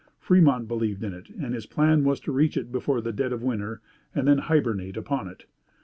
Fremont 0.19 0.67
believed 0.67 1.03
in 1.03 1.13
it, 1.13 1.29
and 1.29 1.53
his 1.53 1.67
plan 1.67 2.03
was 2.03 2.19
to 2.21 2.31
reach 2.31 2.57
it 2.57 2.71
before 2.71 3.01
the 3.01 3.11
dead 3.13 3.31
of 3.31 3.43
winter, 3.43 3.81
and 4.15 4.27
then 4.27 4.39
hybernate 4.39 4.97
upon 4.97 5.27
it. 5.27 5.45